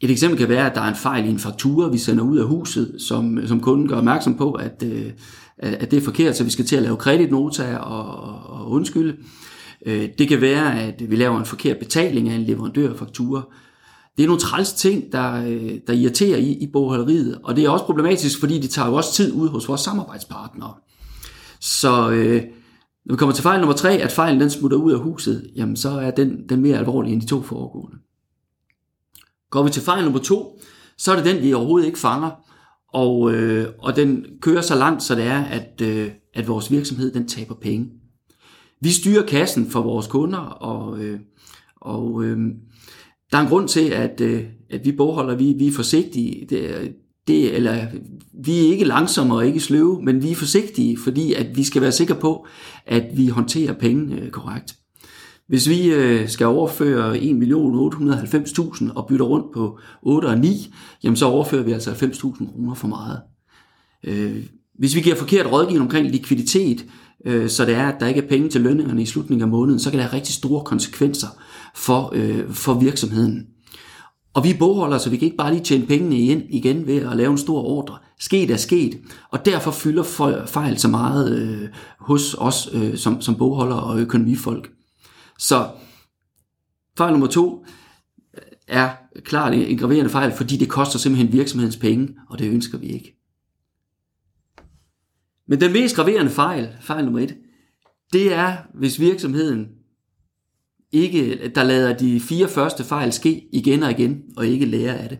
et 0.00 0.10
eksempel 0.10 0.38
kan 0.38 0.48
være, 0.48 0.70
at 0.70 0.74
der 0.74 0.80
er 0.80 0.88
en 0.88 0.94
fejl 0.94 1.26
i 1.26 1.30
en 1.30 1.38
faktura, 1.38 1.88
vi 1.88 1.98
sender 1.98 2.24
ud 2.24 2.38
af 2.38 2.46
huset, 2.46 2.96
som, 2.98 3.46
som 3.46 3.60
kunden 3.60 3.88
gør 3.88 3.96
opmærksom 3.96 4.34
på, 4.36 4.52
at, 4.52 4.84
øh, 4.86 5.12
at 5.58 5.90
det 5.90 5.96
er 5.96 6.00
forkert, 6.00 6.36
så 6.36 6.44
vi 6.44 6.50
skal 6.50 6.64
til 6.64 6.76
at 6.76 6.82
lave 6.82 6.96
kreditnota 6.96 7.76
og, 7.76 8.06
og 8.60 8.70
undskylde. 8.70 9.16
Øh, 9.86 10.08
det 10.18 10.28
kan 10.28 10.40
være, 10.40 10.80
at 10.82 11.10
vi 11.10 11.16
laver 11.16 11.38
en 11.38 11.44
forkert 11.44 11.78
betaling 11.78 12.28
af 12.28 12.34
en 12.34 12.42
leverandørfaktura. 12.42 13.42
Det 14.16 14.22
er 14.22 14.26
nogle 14.26 14.40
træls 14.40 14.72
ting, 14.72 15.12
der, 15.12 15.44
øh, 15.46 15.80
der 15.86 15.92
irriterer 15.92 16.38
i, 16.38 16.52
i 16.52 16.66
bogholderiet, 16.72 17.40
og 17.44 17.56
det 17.56 17.64
er 17.64 17.70
også 17.70 17.84
problematisk, 17.84 18.40
fordi 18.40 18.58
det 18.58 18.70
tager 18.70 18.88
jo 18.88 18.94
også 18.94 19.12
tid 19.12 19.32
ud 19.32 19.48
hos 19.48 19.68
vores 19.68 19.80
samarbejdspartnere. 19.80 20.74
Så 21.60 22.10
øh, 22.10 22.42
når 23.04 23.14
vi 23.14 23.16
kommer 23.16 23.34
til 23.34 23.42
fejl 23.42 23.60
nummer 23.60 23.76
tre, 23.76 23.92
at 23.92 24.12
fejlen 24.12 24.40
den 24.40 24.50
smutter 24.50 24.78
ud 24.78 24.92
af 24.92 24.98
huset, 24.98 25.50
jamen 25.56 25.76
så 25.76 25.90
er 25.90 26.10
den, 26.10 26.48
den 26.48 26.60
mere 26.60 26.78
alvorlig 26.78 27.12
end 27.12 27.20
de 27.20 27.26
to 27.26 27.42
foregående. 27.42 27.96
Går 29.50 29.62
vi 29.62 29.70
til 29.70 29.82
fejl 29.82 30.04
nummer 30.04 30.20
to, 30.20 30.60
så 30.98 31.12
er 31.12 31.16
det 31.16 31.24
den, 31.24 31.42
vi 31.42 31.52
overhovedet 31.52 31.86
ikke 31.86 31.98
fanger, 31.98 32.30
og, 32.92 33.32
øh, 33.32 33.68
og 33.78 33.96
den 33.96 34.24
kører 34.42 34.60
så 34.60 34.74
langt, 34.74 35.02
så 35.02 35.14
det 35.14 35.24
er, 35.24 35.42
at, 35.44 35.80
øh, 35.82 36.10
at 36.34 36.48
vores 36.48 36.70
virksomhed 36.70 37.12
den 37.12 37.28
taber 37.28 37.54
penge. 37.54 37.88
Vi 38.80 38.90
styrer 38.90 39.26
kassen 39.26 39.70
for 39.70 39.82
vores 39.82 40.06
kunder, 40.06 40.38
og, 40.38 40.98
øh, 40.98 41.20
og 41.76 42.24
øh, 42.24 42.38
der 43.32 43.38
er 43.38 43.42
en 43.42 43.48
grund 43.48 43.68
til, 43.68 43.88
at, 43.88 44.20
øh, 44.20 44.44
at 44.70 44.84
vi 44.84 44.92
bogholder, 44.92 45.34
vi, 45.34 45.52
vi 45.58 45.66
er 45.66 45.72
forsigtige. 45.72 46.46
Det, 46.50 46.92
det, 47.28 47.54
eller, 47.54 47.86
vi 48.44 48.58
er 48.58 48.72
ikke 48.72 48.84
langsomme 48.84 49.34
og 49.34 49.46
ikke 49.46 49.60
sløve, 49.60 50.02
men 50.02 50.22
vi 50.22 50.30
er 50.30 50.36
forsigtige, 50.36 50.98
fordi 50.98 51.34
at 51.34 51.56
vi 51.56 51.64
skal 51.64 51.82
være 51.82 51.92
sikre 51.92 52.14
på, 52.14 52.46
at 52.86 53.04
vi 53.14 53.28
håndterer 53.28 53.72
penge 53.72 54.16
øh, 54.16 54.30
korrekt. 54.30 54.76
Hvis 55.48 55.68
vi 55.68 55.92
øh, 55.92 56.28
skal 56.28 56.46
overføre 56.46 57.16
1.890.000 57.16 58.92
og 58.94 59.06
bytter 59.06 59.24
rundt 59.24 59.46
på 59.54 59.78
8 60.02 60.26
og 60.26 60.38
9, 60.38 60.74
jamen 61.04 61.16
så 61.16 61.26
overfører 61.26 61.62
vi 61.62 61.72
altså 61.72 61.90
90.000 61.90 62.52
kroner 62.52 62.74
for 62.74 62.88
meget. 62.88 63.20
Øh, 64.04 64.44
hvis 64.78 64.94
vi 64.94 65.00
giver 65.00 65.16
forkert 65.16 65.52
rådgivning 65.52 65.82
omkring 65.82 66.10
likviditet, 66.10 66.86
øh, 67.24 67.48
så 67.48 67.64
det 67.64 67.74
er, 67.74 67.88
at 67.88 68.00
der 68.00 68.06
ikke 68.06 68.20
er 68.20 68.28
penge 68.28 68.48
til 68.48 68.60
lønningerne 68.60 69.02
i 69.02 69.06
slutningen 69.06 69.42
af 69.42 69.48
måneden, 69.48 69.80
så 69.80 69.90
kan 69.90 69.98
det 69.98 70.06
have 70.06 70.16
rigtig 70.16 70.34
store 70.34 70.64
konsekvenser 70.64 71.28
for, 71.74 72.12
øh, 72.14 72.52
for 72.52 72.74
virksomheden. 72.74 73.46
Og 74.34 74.44
vi 74.44 74.50
er 74.50 74.58
bogholdere, 74.58 75.00
så 75.00 75.10
vi 75.10 75.16
kan 75.16 75.26
ikke 75.26 75.36
bare 75.36 75.52
lige 75.52 75.64
tjene 75.64 75.86
pengene 75.86 76.18
ind 76.18 76.42
igen 76.48 76.86
ved 76.86 76.96
at 76.96 77.16
lave 77.16 77.30
en 77.30 77.38
stor 77.38 77.62
ordre. 77.62 77.98
Sket 78.18 78.50
er 78.50 78.56
sket, 78.56 79.00
og 79.30 79.44
derfor 79.44 79.70
fylder 79.70 80.02
fejl 80.46 80.78
så 80.78 80.88
meget 80.88 81.38
øh, 81.38 81.68
hos 81.98 82.34
os 82.34 82.68
øh, 82.72 82.96
som, 82.96 83.20
som 83.20 83.36
bogholdere 83.36 83.82
og 83.82 83.98
økonomifolk. 83.98 84.70
Så 85.38 85.70
fejl 86.98 87.12
nummer 87.12 87.26
to 87.26 87.64
øh, 88.34 88.42
er 88.68 88.90
klart 89.24 89.54
en 89.54 89.78
graverende 89.78 90.10
fejl, 90.10 90.32
fordi 90.32 90.56
det 90.56 90.68
koster 90.68 90.98
simpelthen 90.98 91.32
virksomhedens 91.32 91.76
penge, 91.76 92.08
og 92.28 92.38
det 92.38 92.50
ønsker 92.50 92.78
vi 92.78 92.86
ikke. 92.86 93.16
Men 95.48 95.60
den 95.60 95.72
mest 95.72 95.96
graverende 95.96 96.30
fejl, 96.30 96.68
fejl 96.80 97.04
nummer 97.04 97.20
et, 97.20 97.36
det 98.12 98.32
er, 98.32 98.56
hvis 98.74 99.00
virksomheden 99.00 99.68
ikke, 100.92 101.50
der 101.54 101.62
lader 101.62 101.96
de 101.96 102.20
fire 102.20 102.48
første 102.48 102.84
fejl 102.84 103.12
ske 103.12 103.44
igen 103.52 103.82
og 103.82 103.90
igen, 103.90 104.22
og 104.36 104.46
ikke 104.46 104.66
lærer 104.66 104.94
af 104.94 105.08
det. 105.08 105.18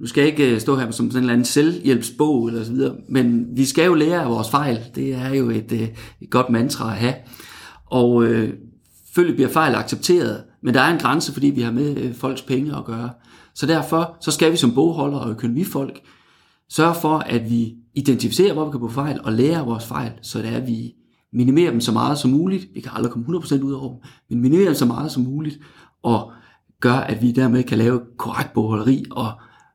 Nu 0.00 0.06
skal 0.06 0.20
jeg 0.20 0.30
ikke 0.30 0.54
øh, 0.54 0.60
stå 0.60 0.76
her 0.76 0.90
som 0.90 1.10
sådan 1.10 1.10
en 1.10 1.16
eller 1.16 1.32
anden 1.32 1.44
selvhjælpsbog 1.44 2.46
eller 2.46 2.64
så 2.64 2.72
videre, 2.72 2.96
men 3.08 3.46
vi 3.56 3.64
skal 3.64 3.86
jo 3.86 3.94
lære 3.94 4.22
af 4.22 4.30
vores 4.30 4.50
fejl. 4.50 4.78
Det 4.94 5.14
er 5.14 5.34
jo 5.34 5.50
et, 5.50 5.72
øh, 5.72 5.88
et 6.20 6.30
godt 6.30 6.50
mantra 6.50 6.90
at 6.90 6.96
have. 6.96 7.14
Og 7.86 8.24
øh, 8.24 8.54
selvfølgelig 9.06 9.36
bliver 9.36 9.50
fejl 9.50 9.74
accepteret, 9.74 10.42
men 10.62 10.74
der 10.74 10.80
er 10.80 10.92
en 10.92 11.00
grænse, 11.00 11.32
fordi 11.32 11.46
vi 11.46 11.60
har 11.60 11.72
med 11.72 11.96
øh, 11.96 12.14
folks 12.14 12.42
penge 12.42 12.76
at 12.76 12.84
gøre. 12.84 13.10
Så 13.54 13.66
derfor 13.66 14.16
så 14.20 14.30
skal 14.30 14.52
vi 14.52 14.56
som 14.56 14.74
bogholder 14.74 15.18
og 15.18 15.30
økonomifolk 15.30 16.00
sørge 16.70 16.94
for, 16.94 17.18
at 17.18 17.50
vi 17.50 17.74
identificerer, 17.94 18.52
hvor 18.52 18.64
vi 18.64 18.70
kan 18.70 18.80
få 18.80 18.88
fejl, 18.88 19.20
og 19.24 19.32
lære 19.32 19.58
af 19.58 19.66
vores 19.66 19.86
fejl, 19.86 20.12
så 20.22 20.38
det 20.38 20.48
er, 20.48 20.56
at 20.56 20.66
vi 20.66 20.94
minimere 21.32 21.70
dem 21.70 21.80
så 21.80 21.92
meget 21.92 22.18
som 22.18 22.30
muligt. 22.30 22.66
Vi 22.74 22.80
kan 22.80 22.92
aldrig 22.94 23.12
komme 23.12 23.38
100% 23.38 23.62
ud 23.62 23.72
over 23.72 23.96
men 24.30 24.40
minimere 24.40 24.66
dem 24.66 24.74
så 24.74 24.86
meget 24.86 25.12
som 25.12 25.22
muligt, 25.22 25.58
og 26.02 26.32
gør, 26.80 26.94
at 26.94 27.22
vi 27.22 27.32
dermed 27.32 27.62
kan 27.62 27.78
lave 27.78 28.00
korrekt 28.16 28.52
bogholderi, 28.52 29.04
og 29.10 29.32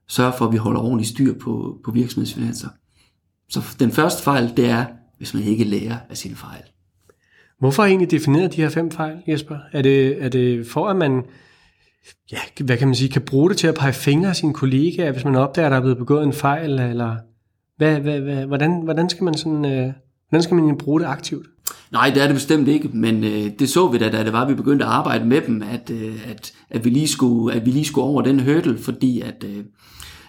sørge 0.07 0.33
for, 0.37 0.45
at 0.45 0.51
vi 0.51 0.57
holder 0.57 0.81
ordentligt 0.81 1.09
styr 1.09 1.33
på, 1.33 1.77
på 1.85 1.91
virksomhedsfinanser. 1.91 2.67
Så 3.49 3.75
den 3.79 3.91
første 3.91 4.23
fejl, 4.23 4.53
det 4.57 4.69
er, 4.69 4.85
hvis 5.17 5.33
man 5.33 5.43
ikke 5.43 5.63
lærer 5.63 5.97
af 6.09 6.17
sine 6.17 6.35
fejl. 6.35 6.63
Hvorfor 7.59 7.83
har 7.83 7.87
I 7.87 7.91
egentlig 7.91 8.11
defineret 8.11 8.53
de 8.53 8.61
her 8.61 8.69
fem 8.69 8.91
fejl, 8.91 9.17
Jesper? 9.27 9.57
Er 9.71 9.81
det, 9.81 10.23
er 10.23 10.29
det 10.29 10.67
for, 10.67 10.87
at 10.87 10.95
man 10.95 11.23
ja, 12.31 12.37
hvad 12.63 12.77
kan 12.77 12.87
man 12.87 12.95
sige, 12.95 13.09
kan 13.09 13.21
bruge 13.21 13.49
det 13.49 13.57
til 13.57 13.67
at 13.67 13.75
pege 13.75 13.93
fingre 13.93 14.29
af 14.29 14.35
sine 14.35 14.53
kollegaer, 14.53 15.11
hvis 15.11 15.25
man 15.25 15.35
opdager, 15.35 15.65
at 15.65 15.71
der 15.71 15.77
er 15.77 15.81
blevet 15.81 15.97
begået 15.97 16.23
en 16.23 16.33
fejl, 16.33 16.79
eller 16.79 17.15
hvad, 17.77 17.99
hvad, 17.99 18.19
hvad, 18.19 18.45
hvordan, 18.45 18.81
hvordan 18.83 19.09
skal 19.09 19.23
man 19.23 19.33
sådan, 19.33 19.65
øh, 19.65 19.93
hvordan 20.35 20.43
skal 20.43 20.55
man 20.55 20.77
bruge 20.77 20.99
det 20.99 21.07
aktivt? 21.07 21.45
Nej, 21.91 22.09
det 22.09 22.23
er 22.23 22.27
det 22.27 22.35
bestemt 22.35 22.67
ikke, 22.67 22.89
men 22.93 23.23
øh, 23.23 23.51
det 23.59 23.69
så 23.69 23.87
vi 23.87 23.97
da, 23.97 24.09
da 24.09 24.23
det 24.23 24.33
var, 24.33 24.41
at 24.41 24.49
vi 24.49 24.53
begyndte 24.53 24.85
at 24.85 24.91
arbejde 24.91 25.25
med 25.25 25.41
dem, 25.41 25.61
at, 25.61 25.89
øh, 25.89 26.29
at, 26.29 26.53
at, 26.69 26.85
vi, 26.85 26.89
lige 26.89 27.07
skulle, 27.07 27.55
at 27.55 27.65
vi 27.65 27.71
lige 27.71 27.85
skulle 27.85 28.05
over 28.05 28.21
den 28.21 28.39
hurdle, 28.39 28.77
fordi 28.77 29.21
at, 29.21 29.43
øh, 29.45 29.63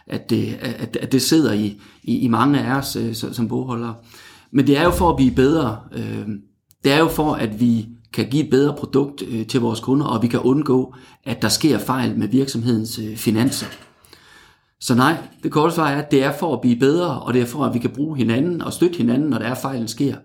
at, 0.07 0.31
det, 0.31 0.59
at, 0.61 0.97
at 0.97 1.13
det 1.13 1.23
sidder 1.23 1.53
i, 1.53 1.81
i, 2.03 2.19
i 2.19 2.29
mange 2.29 2.61
af 2.61 2.79
os 2.79 2.97
øh, 2.97 3.15
som 3.15 3.49
bogholdere. 3.49 3.95
Men 4.51 4.67
det 4.67 4.79
er 4.79 4.85
jo 4.85 4.91
for 4.91 5.11
at 5.11 5.17
blive 5.17 5.35
bedre. 5.35 5.79
Øh, 5.93 6.27
det 6.85 6.93
er 6.93 6.99
jo 6.99 7.09
for, 7.09 7.33
at 7.35 7.61
vi 7.61 7.89
kan 8.13 8.29
give 8.31 8.45
et 8.45 8.51
bedre 8.51 8.75
produkt 8.79 9.23
øh, 9.29 9.47
til 9.47 9.61
vores 9.61 9.81
kunder, 9.81 10.07
og 10.07 10.23
vi 10.23 10.29
kan 10.29 10.41
undgå, 10.41 10.95
at 11.25 11.43
der 11.43 11.49
sker 11.49 11.79
fejl 11.79 12.19
med 12.19 12.29
virksomhedens 12.29 12.99
øh, 12.99 13.17
finanser. 13.17 13.67
Så 14.81 14.95
nej, 14.95 15.17
det 15.43 15.53
korte 15.53 15.75
svar 15.75 15.89
er, 15.89 16.03
at 16.03 16.11
det 16.11 16.25
er 16.25 16.33
for 16.33 16.55
at 16.55 16.61
blive 16.61 16.77
bedre, 16.77 17.21
og 17.21 17.35
det 17.35 17.43
er 17.43 17.47
for, 17.47 17.65
at 17.65 17.75
vi 17.75 17.79
kan 17.79 17.91
bruge 17.91 18.17
hinanden 18.17 18.63
og 18.63 18.73
støtte 18.73 18.97
hinanden, 18.97 19.31
når 19.31 19.39
der 19.39 19.47
er 19.47 19.55
fejlen 19.55 19.89
sker. 19.89 20.17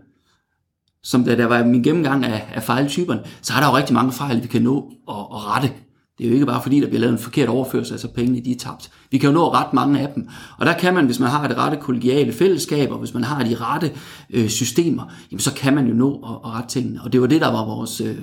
Som 1.03 1.23
da 1.23 1.35
der 1.35 1.45
var 1.45 1.63
min 1.65 1.83
gennemgang 1.83 2.25
af, 2.25 2.47
af 2.53 2.63
fejltyperne, 2.63 3.21
så 3.41 3.53
er 3.53 3.59
der 3.59 3.67
jo 3.67 3.77
rigtig 3.77 3.93
mange 3.93 4.11
fejl, 4.11 4.43
vi 4.43 4.47
kan 4.47 4.61
nå 4.61 4.91
at, 5.09 5.15
at 5.15 5.47
rette. 5.47 5.71
Det 6.17 6.25
er 6.25 6.29
jo 6.29 6.33
ikke 6.33 6.45
bare 6.45 6.61
fordi, 6.61 6.79
der 6.79 6.87
bliver 6.87 6.99
lavet 6.99 7.13
en 7.13 7.19
forkert 7.19 7.49
overførsel, 7.49 7.93
altså 7.93 8.07
pengene 8.07 8.41
de 8.45 8.51
er 8.51 8.57
tabt. 8.59 8.91
Vi 9.11 9.17
kan 9.17 9.29
jo 9.29 9.33
nå 9.33 9.51
ret 9.51 9.73
mange 9.73 9.99
af 9.99 10.13
dem. 10.15 10.29
Og 10.57 10.65
der 10.65 10.73
kan 10.73 10.93
man, 10.93 11.05
hvis 11.05 11.19
man 11.19 11.29
har 11.29 11.47
det 11.47 11.57
rette 11.57 11.77
kollegiale 11.77 12.33
fællesskab, 12.33 12.91
og 12.91 12.97
hvis 12.97 13.13
man 13.13 13.23
har 13.23 13.43
de 13.43 13.55
rette 13.55 13.91
øh, 14.29 14.49
systemer, 14.49 15.13
jamen 15.31 15.39
så 15.39 15.53
kan 15.53 15.75
man 15.75 15.87
jo 15.87 15.93
nå 15.93 16.13
at, 16.13 16.49
at 16.49 16.51
rette 16.55 16.69
tingene. 16.69 17.01
Og 17.03 17.13
det 17.13 17.21
var 17.21 17.27
det, 17.27 17.41
der 17.41 17.51
var 17.51 17.65
vores, 17.65 18.01
øh, 18.01 18.17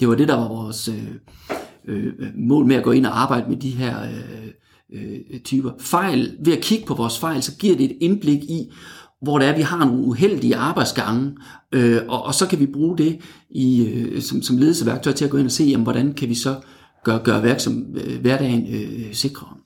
det 0.00 0.08
var 0.08 0.14
det, 0.14 0.28
der 0.28 0.34
var 0.34 0.48
vores 0.48 0.88
øh, 0.88 1.08
øh, 1.84 2.12
mål 2.36 2.66
med 2.66 2.76
at 2.76 2.84
gå 2.84 2.90
ind 2.90 3.06
og 3.06 3.20
arbejde 3.20 3.48
med 3.48 3.56
de 3.56 3.70
her 3.70 4.02
øh, 4.02 4.50
Øh, 4.92 5.18
øh, 5.30 5.40
typer. 5.40 5.70
Fejl, 5.78 6.36
ved 6.40 6.56
at 6.56 6.62
kigge 6.62 6.86
på 6.86 6.94
vores 6.94 7.18
fejl, 7.18 7.42
så 7.42 7.56
giver 7.56 7.76
det 7.76 7.84
et 7.84 7.96
indblik 8.00 8.42
i, 8.44 8.72
hvor 9.22 9.38
det 9.38 9.46
er, 9.48 9.52
at 9.52 9.58
vi 9.58 9.62
har 9.62 9.84
nogle 9.84 10.04
uheldige 10.04 10.56
arbejdsgange, 10.56 11.36
øh, 11.72 12.00
og, 12.08 12.22
og 12.22 12.34
så 12.34 12.48
kan 12.48 12.60
vi 12.60 12.66
bruge 12.66 12.98
det 12.98 13.20
i, 13.50 13.86
øh, 13.86 14.22
som, 14.22 14.42
som 14.42 14.56
ledelseværktøj 14.56 15.12
til 15.12 15.24
at 15.24 15.30
gå 15.30 15.36
ind 15.36 15.46
og 15.46 15.52
se, 15.52 15.64
jamen, 15.64 15.84
hvordan 15.84 16.12
kan 16.12 16.28
vi 16.28 16.34
så 16.34 16.60
gøre, 17.04 17.20
gøre 17.24 17.42
værksom, 17.42 17.96
øh, 17.96 18.20
hverdagen 18.20 18.74
øh, 18.74 19.14
sikrere. 19.14 19.56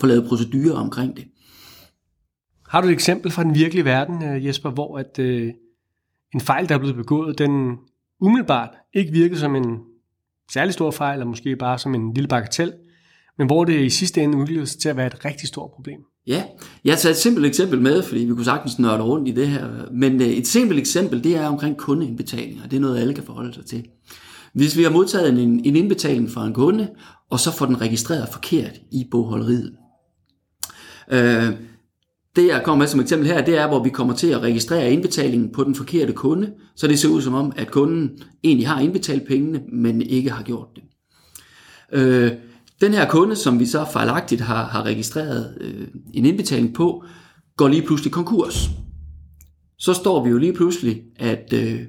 Få 0.00 0.06
lavet 0.06 0.28
procedurer 0.28 0.76
omkring 0.76 1.16
det. 1.16 1.24
Har 2.68 2.80
du 2.80 2.86
et 2.86 2.92
eksempel 2.92 3.30
fra 3.30 3.44
den 3.44 3.54
virkelige 3.54 3.84
verden, 3.84 4.22
øh, 4.22 4.46
Jesper, 4.46 4.70
hvor 4.70 4.98
at, 4.98 5.18
øh, 5.18 5.52
en 6.34 6.40
fejl, 6.40 6.68
der 6.68 6.74
er 6.74 6.78
blevet 6.78 6.96
begået, 6.96 7.38
den 7.38 7.76
umiddelbart 8.20 8.70
ikke 8.94 9.12
virkede 9.12 9.40
som 9.40 9.56
en 9.56 9.78
særlig 10.52 10.74
stor 10.74 10.90
fejl, 10.90 11.14
eller 11.14 11.26
måske 11.26 11.56
bare 11.56 11.78
som 11.78 11.94
en 11.94 12.14
lille 12.14 12.28
bagatel, 12.28 12.72
men 13.38 13.46
hvor 13.46 13.64
det 13.64 13.80
i 13.80 13.90
sidste 13.90 14.22
ende 14.22 14.38
udviklede 14.38 14.66
sig 14.66 14.80
til 14.80 14.88
at 14.88 14.96
være 14.96 15.06
et 15.06 15.24
rigtig 15.24 15.48
stort 15.48 15.70
problem? 15.70 16.00
Ja, 16.26 16.44
jeg 16.84 16.98
tager 16.98 17.10
et 17.10 17.18
simpelt 17.18 17.46
eksempel 17.46 17.80
med, 17.80 18.02
fordi 18.02 18.20
vi 18.20 18.34
kunne 18.34 18.44
sagtens 18.44 18.78
nørde 18.78 19.02
rundt 19.02 19.28
i 19.28 19.32
det 19.32 19.48
her. 19.48 19.68
Men 19.92 20.20
øh, 20.22 20.28
et 20.28 20.46
simpelt 20.46 20.80
eksempel, 20.80 21.24
det 21.24 21.36
er 21.36 21.46
omkring 21.46 21.76
kundeindbetalinger. 21.76 22.66
Det 22.68 22.76
er 22.76 22.80
noget, 22.80 23.00
alle 23.00 23.14
kan 23.14 23.24
forholde 23.24 23.54
sig 23.54 23.66
til. 23.66 23.84
Hvis 24.54 24.76
vi 24.76 24.82
har 24.82 24.90
modtaget 24.90 25.42
en, 25.42 25.64
en 25.64 25.76
indbetaling 25.76 26.30
fra 26.30 26.46
en 26.46 26.54
kunde, 26.54 26.88
og 27.30 27.40
så 27.40 27.52
får 27.52 27.66
den 27.66 27.80
registreret 27.80 28.28
forkert 28.32 28.80
i 28.90 29.06
bogholderiet. 29.10 29.72
Øh, 31.10 31.52
det 32.36 32.46
jeg 32.46 32.62
kommer 32.64 32.82
med 32.82 32.86
som 32.86 33.00
eksempel 33.00 33.28
her, 33.28 33.44
det 33.44 33.58
er, 33.58 33.68
hvor 33.68 33.82
vi 33.82 33.90
kommer 33.90 34.14
til 34.14 34.26
at 34.26 34.42
registrere 34.42 34.92
indbetalingen 34.92 35.52
på 35.52 35.64
den 35.64 35.74
forkerte 35.74 36.12
kunde, 36.12 36.52
så 36.76 36.86
det 36.86 36.98
ser 36.98 37.08
ud 37.08 37.22
som 37.22 37.34
om, 37.34 37.52
at 37.56 37.70
kunden 37.70 38.10
egentlig 38.44 38.68
har 38.68 38.80
indbetalt 38.80 39.28
pengene, 39.28 39.62
men 39.72 40.02
ikke 40.02 40.30
har 40.30 40.42
gjort 40.42 40.68
det. 40.74 40.82
Øh, 41.92 42.32
den 42.82 42.94
her 42.94 43.08
kunde, 43.08 43.36
som 43.36 43.60
vi 43.60 43.66
så 43.66 43.84
fejlagtigt 43.92 44.40
har, 44.40 44.64
har 44.64 44.82
registreret 44.82 45.58
øh, 45.60 45.88
en 46.14 46.26
indbetaling 46.26 46.74
på, 46.74 47.04
går 47.56 47.68
lige 47.68 47.82
pludselig 47.82 48.12
konkurs. 48.12 48.70
Så 49.78 49.94
står 49.94 50.24
vi 50.24 50.30
jo 50.30 50.38
lige 50.38 50.52
pludselig, 50.52 51.02
at 51.16 51.52
øh, 51.52 51.80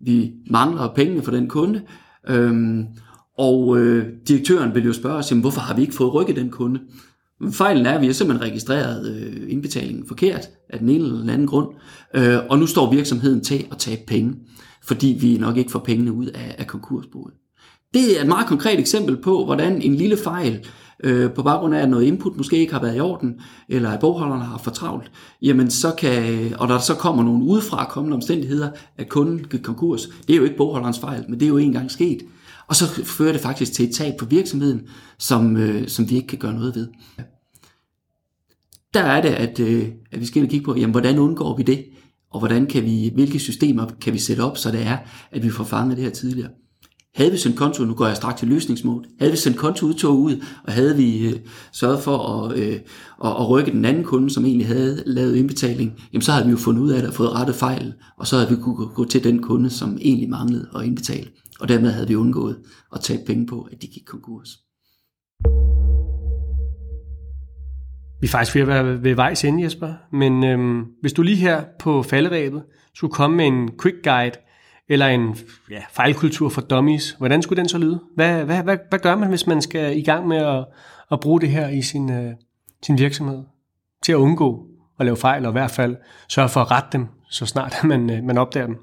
vi 0.00 0.32
mangler 0.50 0.94
pengene 0.94 1.22
for 1.22 1.30
den 1.30 1.48
kunde, 1.48 1.82
øh, 2.28 2.78
og 3.38 3.78
øh, 3.78 4.06
direktøren 4.28 4.74
vil 4.74 4.84
jo 4.84 4.92
spørge 4.92 5.16
os, 5.16 5.30
jamen, 5.30 5.40
hvorfor 5.40 5.60
har 5.60 5.74
vi 5.74 5.82
ikke 5.82 5.94
fået 5.94 6.14
rykket 6.14 6.36
den 6.36 6.50
kunde? 6.50 6.80
Fejlen 7.50 7.86
er, 7.86 7.92
at 7.92 8.00
vi 8.00 8.06
har 8.06 8.12
simpelthen 8.12 8.48
registreret 8.48 9.16
øh, 9.16 9.52
indbetalingen 9.52 10.06
forkert 10.06 10.48
af 10.70 10.78
den 10.78 10.88
ene 10.88 11.04
eller 11.04 11.18
den 11.18 11.30
anden 11.30 11.46
grund, 11.46 11.68
øh, 12.14 12.38
og 12.50 12.58
nu 12.58 12.66
står 12.66 12.90
virksomheden 12.90 13.40
til 13.40 13.66
at 13.70 13.78
tabe 13.78 14.02
penge, 14.06 14.34
fordi 14.84 15.18
vi 15.20 15.38
nok 15.38 15.56
ikke 15.56 15.70
får 15.70 15.78
pengene 15.78 16.12
ud 16.12 16.26
af, 16.26 16.54
af 16.58 16.66
konkursboet. 16.66 17.34
Det 17.94 18.16
er 18.16 18.20
et 18.20 18.28
meget 18.28 18.46
konkret 18.46 18.78
eksempel 18.78 19.16
på, 19.16 19.44
hvordan 19.44 19.82
en 19.82 19.94
lille 19.94 20.16
fejl, 20.16 20.66
øh, 21.04 21.32
på 21.32 21.42
baggrund 21.42 21.74
af, 21.74 21.82
at 21.82 21.90
noget 21.90 22.04
input 22.04 22.36
måske 22.36 22.56
ikke 22.56 22.72
har 22.72 22.80
været 22.80 22.96
i 22.96 23.00
orden, 23.00 23.40
eller 23.68 23.90
at 23.90 24.00
bogholderne 24.00 24.44
har 24.44 24.58
for 24.58 24.70
travlt, 24.70 25.10
jamen 25.42 25.70
så 25.70 25.94
kan, 25.98 26.54
og 26.58 26.68
der 26.68 26.78
så 26.78 26.94
kommer 26.94 27.22
nogle 27.22 27.44
udefra 27.44 27.84
kommende 27.90 28.14
omstændigheder, 28.14 28.70
at 28.98 29.08
kunden 29.08 29.46
gik 29.50 29.60
konkurs, 29.60 30.06
det 30.26 30.32
er 30.32 30.36
jo 30.36 30.44
ikke 30.44 30.56
bogholderens 30.56 30.98
fejl, 30.98 31.24
men 31.28 31.40
det 31.40 31.46
er 31.46 31.50
jo 31.50 31.56
engang 31.56 31.90
sket. 31.90 32.22
Og 32.66 32.76
så 32.76 32.86
fører 33.04 33.32
det 33.32 33.40
faktisk 33.40 33.72
til 33.72 33.88
et 33.88 33.94
tab 33.94 34.14
på 34.18 34.24
virksomheden, 34.24 34.82
som, 35.18 35.56
øh, 35.56 35.88
som 35.88 36.10
vi 36.10 36.16
ikke 36.16 36.28
kan 36.28 36.38
gøre 36.38 36.54
noget 36.54 36.74
ved. 36.74 36.88
Der 38.94 39.00
er 39.00 39.22
det, 39.22 39.28
at, 39.28 39.60
øh, 39.60 39.88
at 40.12 40.20
vi 40.20 40.26
skal 40.26 40.38
ind 40.38 40.46
og 40.46 40.50
kigge 40.50 40.64
på, 40.64 40.76
jamen, 40.76 40.90
hvordan 40.90 41.18
undgår 41.18 41.56
vi 41.56 41.62
det? 41.62 41.84
Og 42.30 42.38
hvordan 42.38 42.66
kan 42.66 42.84
vi, 42.84 43.10
hvilke 43.14 43.38
systemer 43.38 43.86
kan 44.00 44.12
vi 44.12 44.18
sætte 44.18 44.40
op, 44.40 44.58
så 44.58 44.70
det 44.70 44.82
er, 44.82 44.98
at 45.30 45.42
vi 45.42 45.50
får 45.50 45.64
fanget 45.64 45.96
det 45.96 46.04
her 46.04 46.12
tidligere. 46.12 46.50
Havde 47.14 47.30
vi 47.30 47.36
sendt 47.36 47.56
konto, 47.56 47.84
nu 47.84 47.94
går 47.94 48.06
jeg 48.06 48.16
straks 48.16 48.38
til 48.38 48.48
løsningsmål, 48.48 49.04
havde 49.18 49.32
vi 49.32 49.36
sendt 49.36 49.58
kontoudtog 49.58 50.18
ud, 50.20 50.44
og 50.64 50.72
havde 50.72 50.96
vi 50.96 51.28
øh, 51.28 51.40
sørget 51.72 52.00
for 52.00 52.18
at, 52.18 52.58
øh, 52.58 52.74
at, 53.24 53.30
at 53.30 53.48
rykke 53.50 53.70
den 53.70 53.84
anden 53.84 54.04
kunde, 54.04 54.30
som 54.30 54.44
egentlig 54.44 54.66
havde 54.66 55.02
lavet 55.06 55.36
indbetaling, 55.36 55.92
jamen 56.12 56.22
så 56.22 56.32
havde 56.32 56.46
vi 56.46 56.50
jo 56.50 56.56
fundet 56.56 56.82
ud 56.82 56.90
af 56.90 57.00
det 57.00 57.08
og 57.08 57.14
fået 57.14 57.32
rettet 57.32 57.56
fejl, 57.56 57.94
og 58.18 58.26
så 58.26 58.36
havde 58.36 58.50
vi 58.50 58.56
kunne 58.56 58.86
gå 58.86 59.04
til 59.04 59.24
den 59.24 59.42
kunde, 59.42 59.70
som 59.70 59.98
egentlig 60.00 60.30
manglede 60.30 60.68
at 60.76 60.84
indbetale. 60.84 61.28
Og 61.60 61.68
dermed 61.68 61.90
havde 61.90 62.08
vi 62.08 62.14
undgået 62.14 62.58
at 62.94 63.00
tage 63.00 63.24
penge 63.26 63.46
på, 63.46 63.68
at 63.72 63.82
de 63.82 63.86
gik 63.86 64.02
konkurs. 64.06 64.48
Vi 68.20 68.26
er 68.26 68.30
faktisk 68.30 68.54
ved 68.54 68.62
at 68.62 68.68
være 68.68 69.02
ved 69.02 69.14
vejs 69.14 69.44
ende, 69.44 69.64
Jesper. 69.64 69.92
Men 70.12 70.44
øhm, 70.44 70.84
hvis 71.00 71.12
du 71.12 71.22
lige 71.22 71.36
her 71.36 71.64
på 71.78 72.02
falderæbet 72.02 72.62
skulle 72.94 73.12
komme 73.12 73.36
med 73.36 73.46
en 73.46 73.70
quick 73.82 73.96
guide, 74.04 74.36
eller 74.88 75.06
en 75.06 75.38
ja, 75.70 75.82
fejlkultur 75.92 76.48
for 76.48 76.60
dummies, 76.60 77.10
hvordan 77.10 77.42
skulle 77.42 77.60
den 77.60 77.68
så 77.68 77.78
lyde? 77.78 78.00
Hvad, 78.14 78.44
hvad, 78.44 78.62
hvad, 78.62 78.76
hvad 78.88 78.98
gør 78.98 79.16
man, 79.16 79.28
hvis 79.28 79.46
man 79.46 79.62
skal 79.62 79.98
i 79.98 80.02
gang 80.02 80.28
med 80.28 80.36
at, 80.36 80.64
at 81.12 81.20
bruge 81.20 81.40
det 81.40 81.48
her 81.48 81.68
i 81.68 81.82
sin, 81.82 82.10
øh, 82.10 82.32
sin 82.82 82.98
virksomhed? 82.98 83.42
Til 84.02 84.12
at 84.12 84.16
undgå 84.16 84.66
at 85.00 85.06
lave 85.06 85.16
fejl, 85.16 85.46
og 85.46 85.50
i 85.50 85.52
hvert 85.52 85.70
fald 85.70 85.96
sørge 86.28 86.48
for 86.48 86.60
at 86.60 86.70
rette 86.70 86.88
dem, 86.92 87.06
så 87.30 87.46
snart 87.46 87.76
man, 87.84 88.10
øh, 88.10 88.24
man 88.24 88.38
opdager 88.38 88.66
dem. 88.66 88.76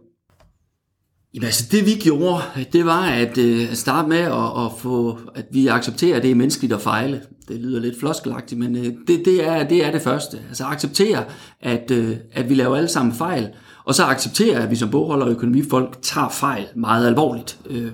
Jamen 1.33 1.45
altså 1.45 1.67
det 1.71 1.85
vi 1.85 1.91
gjorde, 2.03 2.41
det 2.73 2.85
var 2.85 3.05
at 3.05 3.37
øh, 3.37 3.73
starte 3.73 4.09
med 4.09 4.17
at, 4.17 4.65
at 4.65 4.71
få, 4.77 5.19
at 5.35 5.45
vi 5.51 5.67
accepterer, 5.67 6.17
at 6.17 6.23
det 6.23 6.31
er 6.31 6.35
menneskeligt 6.35 6.73
at 6.73 6.81
fejle. 6.81 7.21
Det 7.49 7.59
lyder 7.59 7.79
lidt 7.79 7.99
floskelagtigt, 7.99 8.59
men 8.59 8.75
øh, 8.75 8.93
det, 9.07 9.25
det, 9.25 9.47
er, 9.47 9.67
det 9.67 9.85
er 9.85 9.91
det 9.91 10.01
første. 10.01 10.37
Altså 10.47 10.63
acceptere, 10.65 11.23
at, 11.61 11.91
øh, 11.91 12.17
at 12.31 12.49
vi 12.49 12.55
laver 12.55 12.75
alle 12.75 12.89
sammen 12.89 13.13
fejl, 13.13 13.49
og 13.85 13.95
så 13.95 14.03
acceptere, 14.03 14.63
at 14.63 14.71
vi 14.71 14.75
som 14.75 14.89
bogholder 14.89 15.25
og 15.25 15.31
økonomifolk 15.31 15.97
tager 16.01 16.29
fejl 16.29 16.65
meget 16.75 17.07
alvorligt. 17.07 17.59
Øh, 17.69 17.91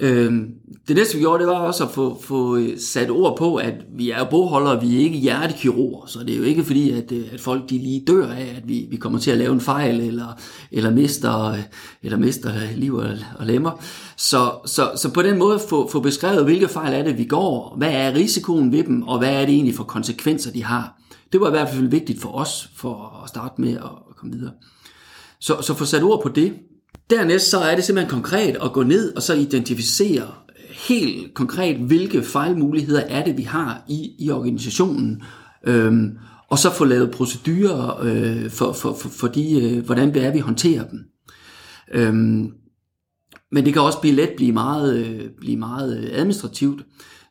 Øhm, 0.00 0.50
det 0.88 0.96
næste 0.96 1.14
vi 1.14 1.20
gjorde, 1.20 1.38
det 1.38 1.48
var 1.48 1.58
også 1.58 1.84
at 1.84 1.90
få, 1.90 2.20
få 2.22 2.56
øh, 2.56 2.78
sat 2.78 3.10
ord 3.10 3.36
på, 3.36 3.56
at 3.56 3.74
vi 3.96 4.10
er 4.10 4.24
boholdere, 4.24 4.80
vi 4.80 4.96
er 4.96 5.00
ikke 5.00 5.18
hjertekirurger, 5.18 6.06
så 6.06 6.18
det 6.18 6.34
er 6.34 6.38
jo 6.38 6.42
ikke 6.42 6.64
fordi, 6.64 6.90
at, 6.90 7.12
øh, 7.12 7.24
at 7.32 7.40
folk 7.40 7.70
de 7.70 7.78
lige 7.78 8.04
dør 8.06 8.26
af, 8.26 8.54
at 8.56 8.68
vi, 8.68 8.86
vi 8.90 8.96
kommer 8.96 9.18
til 9.18 9.30
at 9.30 9.38
lave 9.38 9.52
en 9.52 9.60
fejl, 9.60 10.00
eller, 10.00 10.40
eller 10.72 10.90
mister, 10.90 11.50
øh, 11.50 11.58
eller 12.02 12.18
mister 12.18 12.52
liv 12.76 12.94
og, 12.94 13.10
og 13.38 13.46
lemmer. 13.46 13.70
Så, 14.16 14.52
så, 14.66 14.90
så 14.96 15.12
på 15.12 15.22
den 15.22 15.38
måde 15.38 15.60
få, 15.68 15.90
få 15.90 16.00
beskrevet, 16.00 16.44
hvilke 16.44 16.68
fejl 16.68 16.94
er 16.94 17.02
det, 17.02 17.18
vi 17.18 17.24
går, 17.24 17.74
hvad 17.78 17.92
er 17.92 18.14
risikoen 18.14 18.72
ved 18.72 18.84
dem, 18.84 19.02
og 19.02 19.18
hvad 19.18 19.34
er 19.34 19.46
det 19.46 19.54
egentlig 19.54 19.74
for 19.74 19.84
konsekvenser, 19.84 20.52
de 20.52 20.64
har. 20.64 21.00
Det 21.32 21.40
var 21.40 21.46
i 21.46 21.50
hvert 21.50 21.68
fald 21.68 21.88
vigtigt 21.88 22.20
for 22.20 22.28
os, 22.28 22.70
for 22.76 23.20
at 23.24 23.28
starte 23.28 23.60
med 23.60 23.72
at 23.72 24.16
komme 24.16 24.34
videre. 24.34 24.52
Så, 25.40 25.62
så 25.62 25.74
få 25.74 25.84
sat 25.84 26.02
ord 26.02 26.22
på 26.22 26.28
det, 26.28 26.52
Dernæst 27.10 27.50
så 27.50 27.58
er 27.58 27.74
det 27.74 27.84
simpelthen 27.84 28.10
konkret 28.10 28.56
at 28.62 28.72
gå 28.72 28.82
ned 28.82 29.16
og 29.16 29.22
så 29.22 29.34
identificere 29.34 30.26
helt 30.88 31.34
konkret, 31.34 31.76
hvilke 31.76 32.22
fejlmuligheder 32.22 33.00
er 33.00 33.24
det, 33.24 33.36
vi 33.36 33.42
har 33.42 33.84
i, 33.88 34.10
i 34.18 34.30
organisationen, 34.30 35.22
øhm, 35.66 36.18
og 36.50 36.58
så 36.58 36.72
få 36.72 36.84
lavet 36.84 37.10
procedurer 37.10 38.00
øh, 38.02 38.50
for, 38.50 38.72
for, 38.72 38.94
for, 38.94 39.08
for 39.08 39.28
de, 39.28 39.62
øh, 39.62 39.84
hvordan 39.84 40.14
det 40.14 40.24
er, 40.24 40.32
vi 40.32 40.38
håndterer 40.38 40.88
dem. 40.88 41.00
Øhm, 41.92 42.50
men 43.52 43.64
det 43.64 43.72
kan 43.72 43.82
også 43.82 44.00
blive 44.00 44.14
let 44.14 44.30
blive 44.36 44.52
meget, 44.52 44.96
øh, 44.96 45.30
blive 45.40 45.56
meget 45.56 45.98
øh, 45.98 46.10
administrativt. 46.12 46.82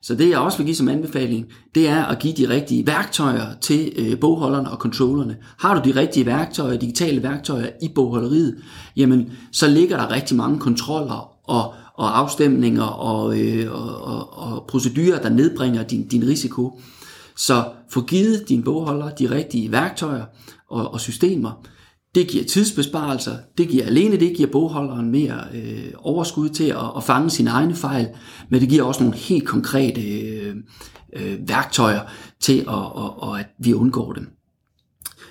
Så 0.04 0.16
det 0.16 0.30
jeg 0.30 0.40
også 0.40 0.58
vil 0.58 0.66
give 0.66 0.76
som 0.76 0.88
anbefaling, 0.88 1.46
det 1.76 1.88
er 1.88 2.06
at 2.06 2.20
give 2.20 2.34
de 2.34 2.50
rigtige 2.50 2.88
værktøjer 2.88 3.46
til 3.62 3.94
øh, 3.96 4.20
bogholderne 4.20 4.72
og 4.72 4.78
controllerne. 4.78 5.38
Har 5.58 5.82
du 5.82 5.90
de 5.90 6.00
rigtige 6.00 6.26
værktøjer, 6.26 6.78
digitale 6.78 7.24
værktøjer 7.24 7.68
i 7.82 7.88
bogholderiet, 7.96 8.56
jamen 8.98 9.32
så 9.52 9.68
ligger 9.68 9.98
der 9.98 10.12
rigtig 10.12 10.38
mange 10.38 10.60
kontroller 10.60 11.50
og, 11.50 11.74
og 11.94 12.20
afstemninger 12.20 12.84
og, 12.84 13.40
øh, 13.40 13.72
og, 13.72 14.02
og, 14.04 14.38
og 14.38 14.66
procedurer, 14.68 15.22
der 15.22 15.30
nedbringer 15.30 15.84
din, 15.84 16.08
din 16.08 16.28
risiko. 16.28 16.80
Så 17.36 17.64
få 17.90 18.02
givet 18.02 18.50
din 18.50 18.64
bogholder 18.64 19.10
de 19.10 19.30
rigtige 19.30 19.72
værktøjer 19.72 20.26
og, 20.70 20.94
og 20.94 21.00
systemer, 21.00 21.66
det 22.16 22.28
giver 22.28 22.44
tidsbesparelser, 22.44 23.38
det 23.58 23.68
giver 23.68 23.86
alene 23.86 24.20
det 24.20 24.36
giver 24.38 24.50
bogholderen 24.52 25.12
mere 25.12 25.44
øh, 25.54 25.92
overskud 25.98 26.50
til 26.50 26.64
at, 26.70 26.92
at 26.98 27.04
fange 27.04 27.30
sine 27.30 27.50
egne 27.50 27.76
fejl, 27.76 28.08
men 28.50 28.62
det 28.62 28.70
giver 28.70 28.84
også 28.84 29.04
nogle 29.04 29.18
helt 29.18 29.48
konkrete 29.48 30.02
øh, 30.02 30.56
øh, 31.16 31.38
værktøjer 31.48 32.02
til 32.40 32.60
at, 32.60 32.74
at, 32.98 33.30
at, 33.30 33.40
at 33.40 33.46
vi 33.60 33.74
undgår 33.74 34.14
dem. 34.14 34.30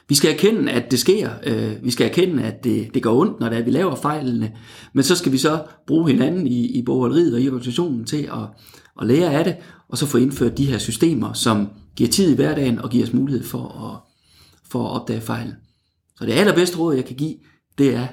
Vi 0.09 0.15
skal 0.15 0.33
erkende, 0.35 0.73
at 0.73 0.91
det 0.91 0.99
sker. 0.99 1.31
Øh, 1.47 1.85
vi 1.85 1.91
skal 1.91 2.09
erkende, 2.09 2.43
at 2.43 2.65
det, 2.65 2.95
det 2.95 3.03
går 3.03 3.21
ondt, 3.21 3.41
når 3.41 3.49
det 3.49 3.59
er, 3.59 3.65
vi 3.65 3.71
laver 3.71 3.95
fejlene. 3.95 4.53
Men 4.93 5.05
så 5.05 5.17
skal 5.17 5.33
vi 5.33 5.39
så 5.39 5.65
bruge 5.87 6.11
hinanden 6.11 6.47
i, 6.47 6.79
i 6.79 6.83
bogholderiet 6.83 7.35
og 7.35 7.41
i 7.41 7.49
organisationen 7.49 8.05
til 8.05 8.23
at, 8.23 8.49
at 9.01 9.07
lære 9.07 9.33
af 9.33 9.45
det, 9.45 9.57
og 9.89 9.99
så 9.99 10.07
få 10.07 10.19
indført 10.19 10.59
de 10.59 10.67
her 10.67 10.79
systemer, 10.79 11.33
som 11.33 11.69
giver 11.97 12.11
tid 12.11 12.33
i 12.33 12.35
hverdagen 12.35 12.79
og 12.79 12.91
giver 12.91 13.07
os 13.07 13.13
mulighed 13.13 13.45
for 13.45 13.93
at, 13.93 14.15
for 14.71 14.87
at 14.87 15.01
opdage 15.01 15.21
fejlen. 15.21 15.55
Så 16.17 16.27
det 16.27 16.33
allerbedste 16.33 16.79
råd, 16.79 16.95
jeg 16.95 17.05
kan 17.05 17.17
give, 17.17 17.37
det 17.79 17.97
er, 17.97 18.07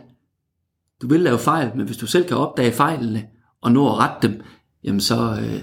du 1.01 1.07
vil 1.07 1.19
lave 1.19 1.39
fejl, 1.39 1.71
men 1.75 1.85
hvis 1.85 1.97
du 1.97 2.07
selv 2.07 2.27
kan 2.27 2.37
opdage 2.37 2.71
fejlene 2.71 3.23
og 3.61 3.71
nå 3.71 3.87
at 3.89 3.97
rette 3.97 4.27
dem, 4.27 4.41
jamen 4.83 5.01
så 5.01 5.37
øh, 5.41 5.61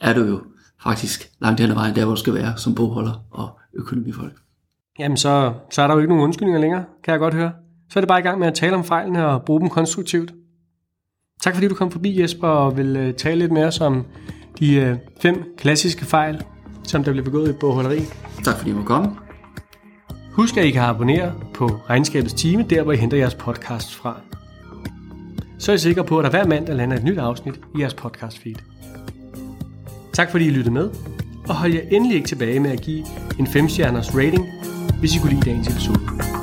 er 0.00 0.14
du 0.14 0.20
jo 0.24 0.42
faktisk 0.82 1.30
langt 1.40 1.60
hen 1.60 1.70
ad 1.70 1.74
vejen 1.74 1.96
der, 1.96 2.04
hvor 2.04 2.14
du 2.14 2.20
skal 2.20 2.34
være 2.34 2.56
som 2.56 2.74
bogholder 2.74 3.24
og 3.30 3.58
økonomifolk. 3.74 4.34
Jamen 4.98 5.16
så, 5.16 5.54
så 5.70 5.82
er 5.82 5.86
der 5.86 5.94
jo 5.94 6.00
ikke 6.00 6.08
nogen 6.08 6.24
undskyldninger 6.24 6.60
længere, 6.60 6.84
kan 7.04 7.12
jeg 7.12 7.18
godt 7.18 7.34
høre. 7.34 7.52
Så 7.90 7.98
er 7.98 8.00
det 8.00 8.08
bare 8.08 8.18
i 8.20 8.22
gang 8.22 8.38
med 8.38 8.46
at 8.46 8.54
tale 8.54 8.76
om 8.76 8.84
fejlene 8.84 9.26
og 9.26 9.42
bruge 9.42 9.60
dem 9.60 9.70
konstruktivt. 9.70 10.32
Tak 11.42 11.54
fordi 11.54 11.68
du 11.68 11.74
kom 11.74 11.90
forbi, 11.90 12.20
Jesper, 12.20 12.48
og 12.48 12.76
vil 12.76 12.96
øh, 12.96 13.14
tale 13.14 13.38
lidt 13.38 13.52
mere 13.52 13.72
om 13.80 14.06
de 14.58 14.74
øh, 14.74 14.96
fem 15.20 15.44
klassiske 15.58 16.04
fejl, 16.04 16.42
som 16.84 17.04
der 17.04 17.10
bliver 17.10 17.24
begået 17.24 17.50
i 17.50 17.52
bogholderi. 17.60 18.00
Tak 18.44 18.56
fordi 18.56 18.72
du 18.72 18.82
kom. 18.82 19.18
Husk, 20.32 20.56
at 20.56 20.64
I 20.64 20.70
kan 20.70 20.82
abonnere 20.82 21.34
på 21.54 21.66
Regnskabets 21.90 22.34
Time, 22.34 22.66
der 22.70 22.82
hvor 22.82 22.92
I 22.92 22.96
henter 22.96 23.16
jeres 23.16 23.34
podcast 23.34 23.94
fra. 23.94 24.20
Så 25.58 25.72
er 25.72 25.76
I 25.76 25.78
sikre 25.78 26.04
på, 26.04 26.18
at 26.18 26.24
der 26.24 26.30
hver 26.30 26.46
mandag 26.46 26.76
lander 26.76 26.96
et 26.96 27.04
nyt 27.04 27.18
afsnit 27.18 27.54
i 27.76 27.80
jeres 27.80 27.94
podcast 27.94 28.38
feed. 28.38 28.54
Tak 30.12 30.30
fordi 30.30 30.46
I 30.46 30.50
lyttede 30.50 30.74
med, 30.74 30.90
og 31.48 31.54
hold 31.54 31.72
jer 31.72 31.80
endelig 31.90 32.16
ikke 32.16 32.28
tilbage 32.28 32.60
med 32.60 32.70
at 32.70 32.80
give 32.80 33.04
en 33.38 33.46
5-stjerners 33.46 34.18
rating, 34.18 34.46
hvis 34.98 35.16
I 35.16 35.18
kunne 35.18 35.30
lide 35.30 35.50
dagens 35.50 35.68
episode. 35.68 36.33